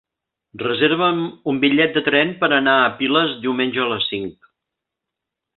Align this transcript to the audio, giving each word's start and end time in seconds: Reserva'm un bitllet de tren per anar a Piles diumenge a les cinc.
Reserva'm 0.61 1.19
un 1.53 1.59
bitllet 1.65 1.93
de 1.99 2.03
tren 2.09 2.33
per 2.41 2.51
anar 2.57 2.75
a 2.81 2.89
Piles 3.03 3.37
diumenge 3.47 3.85
a 3.85 3.89
les 3.95 4.11
cinc. 4.15 4.53